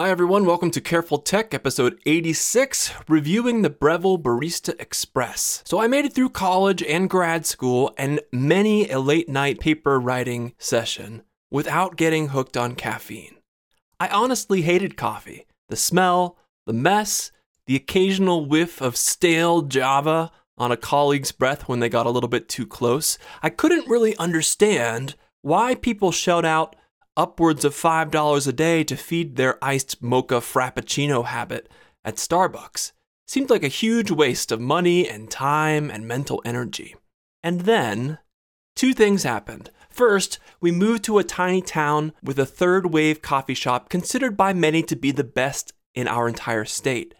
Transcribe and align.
Hi, 0.00 0.08
everyone. 0.08 0.46
Welcome 0.46 0.70
to 0.70 0.80
Careful 0.80 1.18
Tech, 1.18 1.52
episode 1.52 2.00
86, 2.06 2.94
reviewing 3.06 3.60
the 3.60 3.68
Breville 3.68 4.16
Barista 4.16 4.72
Express. 4.80 5.62
So, 5.66 5.78
I 5.78 5.88
made 5.88 6.06
it 6.06 6.14
through 6.14 6.30
college 6.30 6.82
and 6.82 7.10
grad 7.10 7.44
school 7.44 7.92
and 7.98 8.18
many 8.32 8.88
a 8.88 8.98
late 8.98 9.28
night 9.28 9.60
paper 9.60 10.00
writing 10.00 10.54
session 10.56 11.22
without 11.50 11.96
getting 11.96 12.28
hooked 12.28 12.56
on 12.56 12.76
caffeine. 12.76 13.36
I 14.00 14.08
honestly 14.08 14.62
hated 14.62 14.96
coffee 14.96 15.44
the 15.68 15.76
smell, 15.76 16.38
the 16.64 16.72
mess, 16.72 17.30
the 17.66 17.76
occasional 17.76 18.46
whiff 18.46 18.80
of 18.80 18.96
stale 18.96 19.60
Java 19.60 20.32
on 20.56 20.72
a 20.72 20.78
colleague's 20.78 21.30
breath 21.30 21.68
when 21.68 21.80
they 21.80 21.90
got 21.90 22.06
a 22.06 22.10
little 22.10 22.30
bit 22.30 22.48
too 22.48 22.66
close. 22.66 23.18
I 23.42 23.50
couldn't 23.50 23.86
really 23.86 24.16
understand 24.16 25.14
why 25.42 25.74
people 25.74 26.10
shout 26.10 26.46
out 26.46 26.74
upwards 27.20 27.66
of 27.66 27.74
$5 27.74 28.48
a 28.48 28.52
day 28.52 28.82
to 28.82 28.96
feed 28.96 29.36
their 29.36 29.62
iced 29.62 30.02
mocha 30.02 30.36
frappuccino 30.36 31.26
habit 31.26 31.68
at 32.02 32.16
Starbucks. 32.16 32.92
Seemed 33.28 33.50
like 33.50 33.62
a 33.62 33.68
huge 33.68 34.10
waste 34.10 34.50
of 34.50 34.58
money 34.58 35.06
and 35.06 35.30
time 35.30 35.90
and 35.90 36.08
mental 36.08 36.40
energy. 36.46 36.96
And 37.42 37.60
then, 37.60 38.18
two 38.74 38.94
things 38.94 39.22
happened. 39.22 39.70
First, 39.90 40.38
we 40.62 40.72
moved 40.72 41.04
to 41.04 41.18
a 41.18 41.24
tiny 41.24 41.60
town 41.60 42.14
with 42.22 42.38
a 42.38 42.46
third 42.46 42.90
wave 42.90 43.20
coffee 43.20 43.54
shop 43.54 43.90
considered 43.90 44.34
by 44.34 44.54
many 44.54 44.82
to 44.84 44.96
be 44.96 45.10
the 45.12 45.22
best 45.22 45.74
in 45.94 46.08
our 46.08 46.26
entire 46.26 46.64
state. 46.64 47.14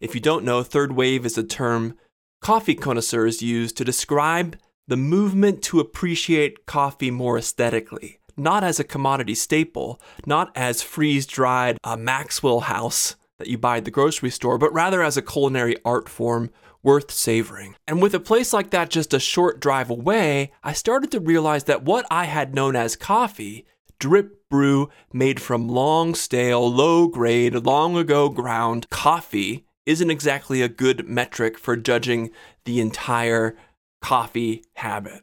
If 0.00 0.12
you 0.12 0.20
don't 0.20 0.44
know, 0.44 0.64
third 0.64 0.92
wave 0.92 1.24
is 1.24 1.38
a 1.38 1.44
term 1.44 1.96
coffee 2.42 2.74
connoisseurs 2.74 3.42
use 3.42 3.72
to 3.74 3.84
describe 3.84 4.58
the 4.88 4.96
movement 4.96 5.62
to 5.62 5.78
appreciate 5.78 6.66
coffee 6.66 7.12
more 7.12 7.38
aesthetically 7.38 8.18
not 8.36 8.64
as 8.64 8.78
a 8.78 8.84
commodity 8.84 9.34
staple, 9.34 10.00
not 10.26 10.50
as 10.54 10.82
freeze 10.82 11.26
dried 11.26 11.78
uh, 11.84 11.96
Maxwell 11.96 12.60
House 12.60 13.16
that 13.38 13.48
you 13.48 13.58
buy 13.58 13.78
at 13.78 13.84
the 13.84 13.90
grocery 13.90 14.30
store, 14.30 14.58
but 14.58 14.72
rather 14.72 15.02
as 15.02 15.16
a 15.16 15.22
culinary 15.22 15.76
art 15.84 16.08
form 16.08 16.50
worth 16.82 17.10
savoring. 17.10 17.74
And 17.86 18.00
with 18.00 18.14
a 18.14 18.20
place 18.20 18.52
like 18.52 18.70
that 18.70 18.90
just 18.90 19.12
a 19.12 19.18
short 19.18 19.60
drive 19.60 19.90
away, 19.90 20.52
I 20.62 20.72
started 20.72 21.10
to 21.12 21.20
realize 21.20 21.64
that 21.64 21.82
what 21.82 22.06
I 22.10 22.24
had 22.24 22.54
known 22.54 22.76
as 22.76 22.96
coffee, 22.96 23.66
drip 23.98 24.48
brew 24.48 24.88
made 25.12 25.40
from 25.40 25.68
long 25.68 26.14
stale, 26.14 26.70
low 26.70 27.08
grade, 27.08 27.54
long 27.54 27.96
ago 27.96 28.28
ground 28.28 28.88
coffee, 28.90 29.66
isn't 29.84 30.10
exactly 30.10 30.62
a 30.62 30.68
good 30.68 31.08
metric 31.08 31.58
for 31.58 31.76
judging 31.76 32.30
the 32.64 32.80
entire 32.80 33.56
coffee 34.00 34.64
habit. 34.74 35.22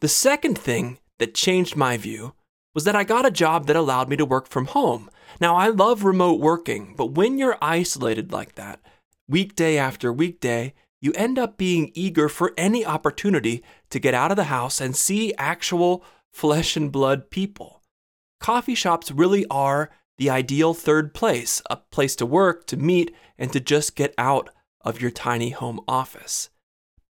The 0.00 0.08
second 0.08 0.58
thing 0.58 0.98
that 1.18 1.34
changed 1.34 1.76
my 1.76 1.96
view 1.96 2.34
was 2.74 2.84
that 2.84 2.96
I 2.96 3.04
got 3.04 3.24
a 3.26 3.30
job 3.30 3.66
that 3.66 3.76
allowed 3.76 4.08
me 4.08 4.16
to 4.16 4.24
work 4.26 4.48
from 4.48 4.66
home. 4.66 5.08
Now, 5.40 5.56
I 5.56 5.68
love 5.68 6.04
remote 6.04 6.40
working, 6.40 6.94
but 6.96 7.12
when 7.12 7.38
you're 7.38 7.56
isolated 7.62 8.32
like 8.32 8.54
that, 8.56 8.80
weekday 9.26 9.78
after 9.78 10.12
weekday, 10.12 10.74
you 11.00 11.12
end 11.14 11.38
up 11.38 11.56
being 11.56 11.90
eager 11.94 12.28
for 12.28 12.52
any 12.56 12.84
opportunity 12.84 13.64
to 13.90 13.98
get 13.98 14.14
out 14.14 14.30
of 14.30 14.36
the 14.36 14.44
house 14.44 14.80
and 14.80 14.94
see 14.94 15.34
actual 15.38 16.04
flesh 16.32 16.76
and 16.76 16.92
blood 16.92 17.30
people. 17.30 17.82
Coffee 18.40 18.74
shops 18.74 19.10
really 19.10 19.46
are 19.50 19.90
the 20.18 20.30
ideal 20.30 20.74
third 20.74 21.14
place, 21.14 21.62
a 21.70 21.76
place 21.76 22.16
to 22.16 22.26
work, 22.26 22.66
to 22.66 22.76
meet, 22.76 23.14
and 23.38 23.52
to 23.52 23.60
just 23.60 23.96
get 23.96 24.14
out 24.18 24.50
of 24.82 25.00
your 25.00 25.10
tiny 25.10 25.50
home 25.50 25.80
office. 25.88 26.50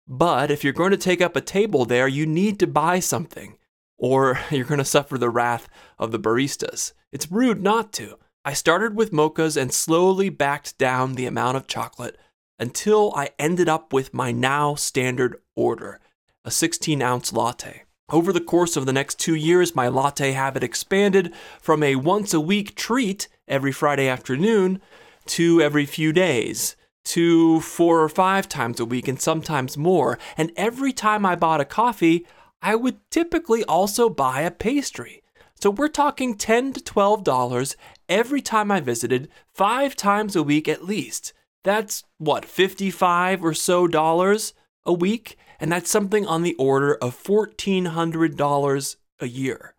But 0.07 0.51
if 0.51 0.63
you're 0.63 0.73
going 0.73 0.91
to 0.91 0.97
take 0.97 1.21
up 1.21 1.35
a 1.35 1.41
table 1.41 1.85
there, 1.85 2.07
you 2.07 2.25
need 2.25 2.59
to 2.59 2.67
buy 2.67 2.99
something 2.99 3.57
or 3.97 4.39
you're 4.51 4.65
going 4.65 4.79
to 4.79 4.85
suffer 4.85 5.17
the 5.17 5.29
wrath 5.29 5.67
of 5.97 6.11
the 6.11 6.19
baristas. 6.19 6.93
It's 7.11 7.31
rude 7.31 7.61
not 7.61 7.93
to. 7.93 8.17
I 8.43 8.53
started 8.53 8.95
with 8.95 9.11
mochas 9.11 9.59
and 9.59 9.73
slowly 9.73 10.29
backed 10.29 10.77
down 10.77 11.13
the 11.13 11.25
amount 11.25 11.57
of 11.57 11.67
chocolate 11.67 12.17
until 12.59 13.13
I 13.15 13.29
ended 13.39 13.67
up 13.67 13.91
with 13.91 14.13
my 14.13 14.31
now 14.31 14.75
standard 14.75 15.37
order 15.55 15.99
a 16.45 16.51
16 16.51 17.01
ounce 17.01 17.33
latte. 17.33 17.83
Over 18.11 18.31
the 18.31 18.39
course 18.39 18.77
of 18.77 18.85
the 18.85 18.93
next 18.93 19.17
two 19.17 19.33
years, 19.33 19.75
my 19.75 19.87
latte 19.87 20.31
habit 20.33 20.63
expanded 20.63 21.33
from 21.59 21.81
a 21.81 21.95
once 21.95 22.35
a 22.35 22.39
week 22.39 22.75
treat 22.75 23.27
every 23.47 23.71
Friday 23.71 24.07
afternoon 24.07 24.79
to 25.25 25.59
every 25.59 25.87
few 25.87 26.13
days 26.13 26.75
to 27.05 27.61
four 27.61 28.01
or 28.01 28.09
five 28.09 28.47
times 28.47 28.79
a 28.79 28.85
week 28.85 29.07
and 29.07 29.19
sometimes 29.19 29.75
more. 29.75 30.19
And 30.37 30.51
every 30.55 30.93
time 30.93 31.25
I 31.25 31.35
bought 31.35 31.61
a 31.61 31.65
coffee, 31.65 32.27
I 32.65 32.73
would 32.73 32.97
typically 33.11 33.63
also 33.65 34.09
buy 34.09 34.41
a 34.41 34.49
pastry. 34.49 35.21
So 35.61 35.69
we're 35.69 35.87
talking 35.87 36.33
10 36.35 36.73
to 36.73 36.79
$12 36.79 37.75
every 38.09 38.41
time 38.41 38.71
I 38.71 38.79
visited, 38.79 39.29
five 39.53 39.95
times 39.95 40.35
a 40.35 40.41
week 40.41 40.67
at 40.67 40.83
least. 40.83 41.31
That's 41.63 42.05
what, 42.17 42.43
55 42.43 43.45
or 43.45 43.53
so 43.53 43.85
dollars 43.85 44.55
a 44.83 44.91
week? 44.91 45.37
And 45.59 45.71
that's 45.71 45.91
something 45.91 46.25
on 46.25 46.41
the 46.41 46.55
order 46.55 46.95
of 46.95 47.21
$1,400 47.23 48.95
a 49.19 49.27
year. 49.27 49.75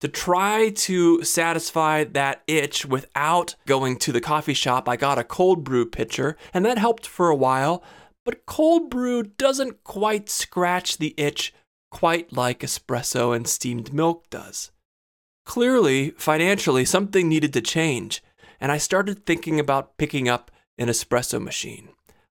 To 0.00 0.08
try 0.08 0.70
to 0.70 1.22
satisfy 1.22 2.04
that 2.04 2.42
itch 2.46 2.86
without 2.86 3.54
going 3.66 3.98
to 3.98 4.12
the 4.12 4.20
coffee 4.22 4.54
shop, 4.54 4.88
I 4.88 4.96
got 4.96 5.18
a 5.18 5.24
cold 5.24 5.62
brew 5.62 5.84
pitcher, 5.84 6.38
and 6.54 6.64
that 6.64 6.78
helped 6.78 7.06
for 7.06 7.28
a 7.28 7.36
while. 7.36 7.84
But 8.24 8.46
cold 8.46 8.88
brew 8.88 9.24
doesn't 9.24 9.84
quite 9.84 10.30
scratch 10.30 10.96
the 10.96 11.12
itch 11.18 11.52
quite 11.90 12.32
like 12.32 12.60
espresso 12.60 13.34
and 13.34 13.46
steamed 13.46 13.92
milk 13.92 14.28
does. 14.30 14.70
Clearly, 15.44 16.10
financially, 16.10 16.84
something 16.84 17.28
needed 17.28 17.52
to 17.54 17.60
change, 17.60 18.22
and 18.60 18.70
I 18.70 18.78
started 18.78 19.26
thinking 19.26 19.58
about 19.58 19.96
picking 19.96 20.28
up 20.28 20.50
an 20.78 20.88
espresso 20.88 21.42
machine. 21.42 21.88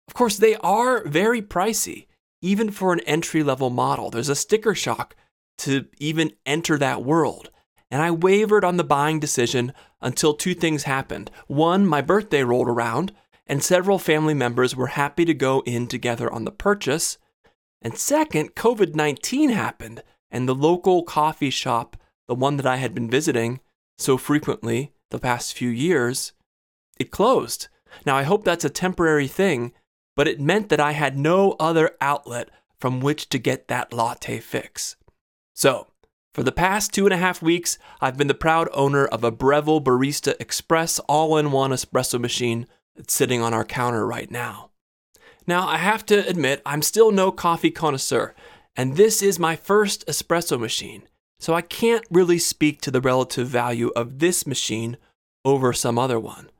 Of 0.08 0.14
course, 0.14 0.38
they 0.38 0.56
are 0.56 1.04
very 1.06 1.42
pricey, 1.42 2.08
even 2.42 2.72
for 2.72 2.94
an 2.94 3.02
entry 3.02 3.44
level 3.44 3.70
model. 3.70 4.10
There's 4.10 4.30
a 4.30 4.36
sticker 4.36 4.74
shock 4.74 5.16
to 5.60 5.86
even 6.00 6.32
enter 6.46 6.78
that 6.78 7.04
world. 7.04 7.52
And 7.92 8.02
I 8.02 8.12
wavered 8.12 8.64
on 8.64 8.78
the 8.78 8.84
buying 8.84 9.20
decision 9.20 9.74
until 10.02 10.34
two 10.34 10.54
things 10.54 10.84
happened. 10.84 11.32
One, 11.48 11.86
my 11.86 12.02
birthday 12.02 12.44
rolled 12.44 12.68
around, 12.68 13.12
and 13.48 13.64
several 13.64 14.00
family 14.00 14.34
members 14.34 14.76
were 14.76 14.88
happy 14.88 15.26
to 15.26 15.34
go 15.34 15.62
in 15.66 15.88
together 15.88 16.32
on 16.32 16.46
the 16.46 16.52
purchase. 16.52 17.18
And 17.82 17.98
second, 17.98 18.56
COVID 18.56 18.96
19 18.96 19.50
happened, 19.50 20.04
and 20.30 20.48
the 20.48 20.56
local 20.56 21.04
coffee 21.04 21.50
shop, 21.50 21.98
the 22.28 22.36
one 22.36 22.58
that 22.58 22.66
I 22.66 22.78
had 22.78 22.94
been 22.94 23.10
visiting 23.10 23.60
so 23.98 24.18
frequently 24.18 24.94
the 25.12 25.20
past 25.20 25.54
few 25.54 25.70
years, 25.70 26.34
it 27.00 27.12
closed. 27.12 27.68
Now, 28.06 28.16
I 28.16 28.24
hope 28.24 28.44
that's 28.44 28.66
a 28.66 28.70
temporary 28.70 29.28
thing, 29.28 29.74
but 30.16 30.28
it 30.28 30.40
meant 30.40 30.70
that 30.70 30.80
I 30.80 30.92
had 30.92 31.18
no 31.18 31.56
other 31.60 31.92
outlet 32.02 32.50
from 32.80 33.00
which 33.00 33.30
to 33.30 33.40
get 33.40 33.68
that 33.68 33.94
latte 33.94 34.40
fix. 34.40 34.96
So, 35.54 35.88
for 36.34 36.44
the 36.44 36.52
past 36.52 36.94
two 36.94 37.06
and 37.06 37.14
a 37.14 37.18
half 37.18 37.42
weeks, 37.42 37.78
I've 38.00 38.18
been 38.18 38.28
the 38.28 38.34
proud 38.34 38.70
owner 38.74 39.06
of 39.06 39.24
a 39.24 39.32
Breville 39.32 39.82
Barista 39.82 40.36
Express 40.40 41.00
all 41.00 41.38
in 41.38 41.52
one 41.52 41.72
espresso 41.72 42.20
machine 42.20 42.68
that's 42.96 43.14
sitting 43.14 43.42
on 43.42 43.54
our 43.54 43.66
counter 43.66 44.06
right 44.06 44.30
now. 44.30 44.70
Now, 45.50 45.68
I 45.68 45.78
have 45.78 46.06
to 46.06 46.28
admit, 46.30 46.62
I'm 46.64 46.84
still 46.84 47.12
no 47.12 47.32
coffee 47.32 47.72
connoisseur, 47.72 48.36
and 48.76 48.96
this 48.96 49.24
is 49.24 49.40
my 49.40 49.56
first 49.56 50.06
espresso 50.06 50.60
machine, 50.60 51.08
so 51.40 51.56
I 51.56 51.62
can't 51.64 52.06
really 52.12 52.38
speak 52.38 52.82
to 52.82 52.92
the 52.92 53.02
relative 53.02 53.48
value 53.48 53.90
of 53.96 54.20
this 54.20 54.46
machine 54.46 54.98
over 55.44 55.74
some 55.74 55.98
other 55.98 56.20
one. 56.20 56.52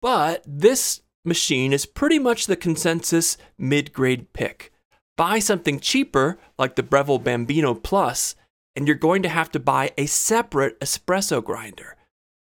But 0.00 0.42
this 0.46 1.02
machine 1.22 1.74
is 1.74 1.84
pretty 1.84 2.18
much 2.18 2.46
the 2.46 2.56
consensus 2.56 3.36
mid 3.58 3.92
grade 3.92 4.32
pick. 4.32 4.72
Buy 5.18 5.38
something 5.38 5.78
cheaper, 5.78 6.38
like 6.58 6.76
the 6.76 6.82
Breville 6.82 7.18
Bambino 7.18 7.74
Plus, 7.74 8.36
and 8.74 8.86
you're 8.86 8.96
going 8.96 9.22
to 9.22 9.28
have 9.28 9.52
to 9.52 9.60
buy 9.60 9.90
a 9.98 10.06
separate 10.06 10.80
espresso 10.80 11.44
grinder. 11.44 11.94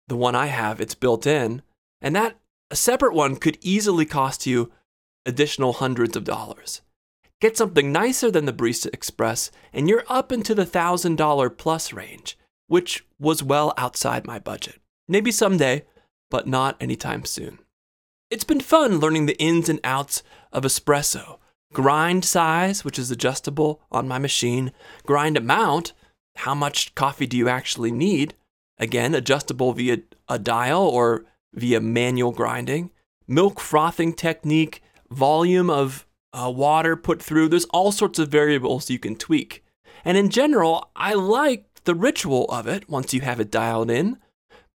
The 0.08 0.16
one 0.18 0.34
I 0.34 0.48
have, 0.48 0.78
it's 0.78 0.94
built 0.94 1.26
in, 1.26 1.62
and 2.02 2.14
that 2.14 2.36
a 2.70 2.76
separate 2.76 3.14
one 3.14 3.36
could 3.36 3.56
easily 3.62 4.04
cost 4.04 4.46
you 4.46 4.70
additional 5.26 5.74
hundreds 5.74 6.16
of 6.16 6.24
dollars. 6.24 6.82
Get 7.40 7.56
something 7.56 7.92
nicer 7.92 8.30
than 8.30 8.46
the 8.46 8.52
Barista 8.52 8.86
Express, 8.94 9.50
and 9.72 9.88
you're 9.88 10.04
up 10.08 10.32
into 10.32 10.54
the 10.54 10.64
$1,000 10.64 11.58
plus 11.58 11.92
range, 11.92 12.38
which 12.66 13.04
was 13.18 13.42
well 13.42 13.74
outside 13.76 14.26
my 14.26 14.38
budget. 14.38 14.80
Maybe 15.06 15.30
someday, 15.30 15.84
but 16.30 16.46
not 16.46 16.76
anytime 16.80 17.24
soon. 17.24 17.58
It's 18.30 18.44
been 18.44 18.60
fun 18.60 18.98
learning 18.98 19.26
the 19.26 19.38
ins 19.38 19.68
and 19.68 19.80
outs 19.84 20.22
of 20.52 20.64
espresso. 20.64 21.38
Grind 21.72 22.24
size, 22.24 22.84
which 22.84 22.98
is 22.98 23.10
adjustable 23.10 23.82
on 23.92 24.08
my 24.08 24.18
machine. 24.18 24.72
Grind 25.04 25.36
amount, 25.36 25.92
how 26.36 26.54
much 26.54 26.94
coffee 26.94 27.26
do 27.26 27.36
you 27.36 27.48
actually 27.48 27.92
need? 27.92 28.34
Again, 28.78 29.14
adjustable 29.14 29.72
via 29.74 29.98
a 30.28 30.38
dial 30.38 30.82
or 30.82 31.24
via 31.52 31.80
manual 31.80 32.32
grinding. 32.32 32.90
Milk 33.28 33.60
frothing 33.60 34.12
technique, 34.12 34.82
volume 35.10 35.70
of 35.70 36.06
uh, 36.32 36.50
water 36.54 36.96
put 36.96 37.22
through. 37.22 37.48
There's 37.48 37.64
all 37.66 37.92
sorts 37.92 38.18
of 38.18 38.28
variables 38.28 38.90
you 38.90 38.98
can 38.98 39.16
tweak. 39.16 39.64
And 40.04 40.16
in 40.16 40.30
general, 40.30 40.90
I 40.94 41.14
like 41.14 41.66
the 41.84 41.94
ritual 41.94 42.44
of 42.46 42.66
it 42.66 42.88
once 42.88 43.14
you 43.14 43.20
have 43.22 43.40
it 43.40 43.50
dialed 43.50 43.90
in. 43.90 44.18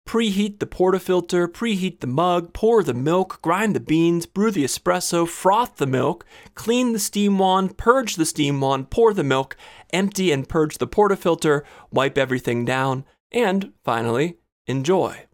preheat 0.09 0.57
the 0.57 0.65
portafilter, 0.65 1.47
preheat 1.47 1.99
the 1.99 2.07
mug, 2.07 2.51
pour 2.51 2.81
the 2.81 2.95
milk, 2.95 3.39
grind 3.43 3.75
the 3.75 3.79
beans, 3.79 4.25
brew 4.25 4.49
the 4.49 4.63
espresso, 4.63 5.27
froth 5.27 5.75
the 5.75 5.85
milk, 5.85 6.25
clean 6.55 6.93
the 6.93 6.99
steam 6.99 7.37
wand, 7.37 7.77
purge 7.77 8.15
the 8.15 8.25
steam 8.25 8.59
wand, 8.59 8.89
pour 8.89 9.13
the 9.13 9.23
milk, 9.23 9.55
empty 9.93 10.31
and 10.31 10.49
purge 10.49 10.79
the 10.79 10.87
portafilter, 10.87 11.61
wipe 11.91 12.17
everything 12.17 12.65
down, 12.65 13.05
and 13.31 13.71
finally, 13.83 14.39
enjoy. 14.65 15.27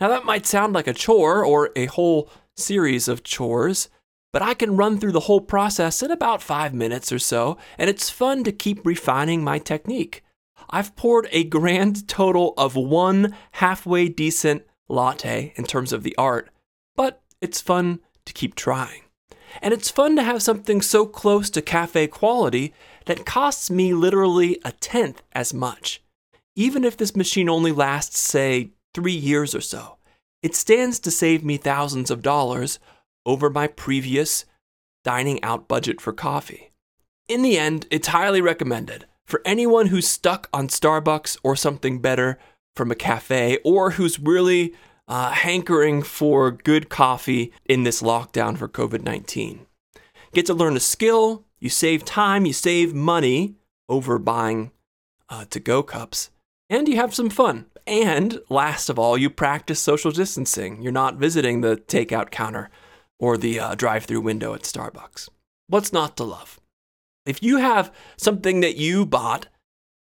Now, 0.00 0.06
that 0.06 0.24
might 0.24 0.46
sound 0.46 0.74
like 0.74 0.86
a 0.86 0.94
chore 0.94 1.44
or 1.44 1.70
a 1.74 1.86
whole 1.86 2.30
series 2.56 3.08
of 3.08 3.24
chores, 3.24 3.88
but 4.32 4.42
I 4.42 4.54
can 4.54 4.76
run 4.76 4.98
through 4.98 5.12
the 5.12 5.20
whole 5.20 5.40
process 5.40 6.02
in 6.02 6.10
about 6.10 6.42
five 6.42 6.72
minutes 6.72 7.12
or 7.12 7.18
so, 7.18 7.58
and 7.78 7.90
it's 7.90 8.10
fun 8.10 8.44
to 8.44 8.52
keep 8.52 8.86
refining 8.86 9.42
my 9.42 9.58
technique. 9.58 10.22
I've 10.68 10.94
poured 10.96 11.28
a 11.32 11.44
grand 11.44 12.06
total 12.08 12.54
of 12.56 12.76
one 12.76 13.34
halfway 13.52 14.08
decent 14.08 14.62
latte 14.88 15.52
in 15.56 15.64
terms 15.64 15.92
of 15.92 16.02
the 16.02 16.14
art, 16.16 16.50
but 16.96 17.22
it's 17.40 17.60
fun 17.60 18.00
to 18.26 18.32
keep 18.32 18.54
trying. 18.54 19.02
And 19.60 19.74
it's 19.74 19.90
fun 19.90 20.14
to 20.16 20.22
have 20.22 20.42
something 20.42 20.80
so 20.80 21.06
close 21.06 21.50
to 21.50 21.62
cafe 21.62 22.06
quality 22.06 22.72
that 23.06 23.26
costs 23.26 23.70
me 23.70 23.92
literally 23.92 24.60
a 24.64 24.72
tenth 24.72 25.22
as 25.32 25.52
much. 25.52 26.02
Even 26.54 26.84
if 26.84 26.96
this 26.96 27.16
machine 27.16 27.48
only 27.48 27.72
lasts, 27.72 28.20
say, 28.20 28.70
three 28.94 29.14
years 29.14 29.54
or 29.54 29.60
so, 29.60 29.96
it 30.42 30.54
stands 30.54 30.98
to 31.00 31.10
save 31.10 31.44
me 31.44 31.56
thousands 31.56 32.10
of 32.10 32.22
dollars 32.22 32.78
over 33.24 33.50
my 33.50 33.66
previous 33.66 34.44
dining 35.04 35.42
out 35.42 35.68
budget 35.68 36.00
for 36.00 36.12
coffee. 36.12 36.70
In 37.28 37.42
the 37.42 37.58
end, 37.58 37.86
it's 37.90 38.08
highly 38.08 38.40
recommended 38.40 39.06
for 39.26 39.40
anyone 39.44 39.86
who's 39.86 40.08
stuck 40.08 40.48
on 40.52 40.68
Starbucks 40.68 41.38
or 41.42 41.54
something 41.54 42.00
better 42.00 42.38
from 42.74 42.90
a 42.90 42.96
cafe, 42.96 43.58
or 43.64 43.92
who's 43.92 44.18
really 44.18 44.74
uh, 45.08 45.30
hankering 45.30 46.02
for 46.02 46.50
good 46.50 46.88
coffee 46.88 47.52
in 47.66 47.82
this 47.82 48.02
lockdown 48.02 48.56
for 48.56 48.68
COVID 48.68 49.02
19. 49.02 49.66
Get 50.32 50.46
to 50.46 50.54
learn 50.54 50.76
a 50.76 50.80
skill, 50.80 51.44
you 51.58 51.68
save 51.68 52.04
time, 52.04 52.46
you 52.46 52.52
save 52.52 52.94
money 52.94 53.56
over 53.88 54.18
buying 54.18 54.70
uh, 55.28 55.44
to 55.50 55.60
go 55.60 55.82
cups, 55.82 56.30
and 56.68 56.88
you 56.88 56.96
have 56.96 57.14
some 57.14 57.30
fun. 57.30 57.66
And 57.86 58.40
last 58.48 58.88
of 58.88 58.98
all, 58.98 59.18
you 59.18 59.30
practice 59.30 59.80
social 59.80 60.12
distancing. 60.12 60.80
You're 60.80 60.92
not 60.92 61.16
visiting 61.16 61.60
the 61.60 61.76
takeout 61.76 62.30
counter 62.30 62.70
or 63.20 63.36
the 63.36 63.60
uh, 63.60 63.74
drive 63.76 64.04
through 64.06 64.22
window 64.22 64.54
at 64.54 64.62
Starbucks. 64.62 65.28
What's 65.68 65.92
not 65.92 66.16
to 66.16 66.24
love? 66.24 66.58
If 67.24 67.42
you 67.42 67.58
have 67.58 67.94
something 68.16 68.60
that 68.60 68.76
you 68.76 69.06
bought 69.06 69.46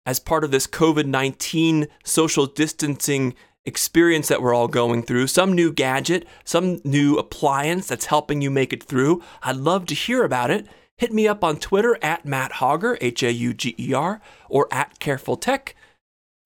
as 0.06 0.19
part 0.19 0.44
of 0.44 0.51
this 0.51 0.67
COVID 0.67 1.07
19 1.07 1.88
social 2.03 2.45
distancing 2.45 3.33
experience 3.65 4.27
that 4.27 4.41
we're 4.41 4.53
all 4.53 4.67
going 4.67 5.01
through, 5.01 5.27
some 5.27 5.53
new 5.53 5.71
gadget, 5.71 6.27
some 6.44 6.79
new 6.83 7.17
appliance 7.17 7.88
that's 7.88 8.06
helping 8.06 8.41
you 8.41 8.51
make 8.51 8.71
it 8.71 8.83
through, 8.83 9.23
I'd 9.41 9.56
love 9.56 9.88
to 9.88 9.95
hear 9.95 10.23
about 10.23 10.51
it. 10.51 10.67
Hit 10.97 11.12
me 11.12 11.27
up 11.27 11.44
on 11.44 11.57
Twitter 11.57 11.97
at 12.01 12.25
Matt 12.25 12.53
Hauger, 12.53 12.97
H 13.01 13.23
A 13.23 13.31
U 13.31 13.53
G 13.53 13.75
E 13.79 13.94
R, 13.94 14.21
or 14.50 14.67
at 14.71 15.00
Careful 15.00 15.35
Tech. 15.35 15.75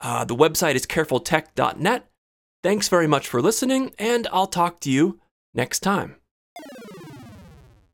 Uh, 0.01 0.23
the 0.23 0.35
website 0.35 0.75
is 0.75 0.85
carefultech.net. 0.85 2.05
Thanks 2.63 2.89
very 2.89 3.07
much 3.07 3.27
for 3.27 3.41
listening, 3.41 3.91
and 3.99 4.27
I'll 4.31 4.47
talk 4.47 4.79
to 4.81 4.91
you 4.91 5.19
next 5.53 5.79
time. 5.81 6.18